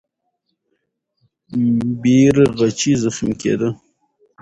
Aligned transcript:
بیرغچی 2.01 2.91
زخمي 3.01 3.33
کېده. 3.41 3.69